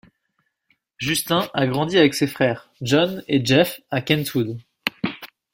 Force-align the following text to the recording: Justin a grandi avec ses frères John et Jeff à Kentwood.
Justin 0.97 1.47
a 1.53 1.67
grandi 1.67 1.95
avec 1.99 2.15
ses 2.15 2.25
frères 2.25 2.71
John 2.81 3.23
et 3.27 3.45
Jeff 3.45 3.81
à 3.91 4.01
Kentwood. 4.01 4.57